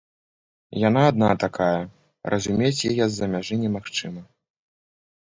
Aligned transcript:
Яна 0.83 1.01
адна 1.09 1.27
такая, 1.43 1.77
разумець 2.35 2.85
яе 2.91 2.97
з-за 3.07 3.29
мяжы 3.35 3.55
немагчыма. 3.65 4.21